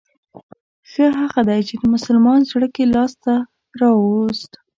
[0.91, 3.33] ښه هغه دی چې د مسلمان زړه يې لاس ته
[3.79, 4.51] راووست.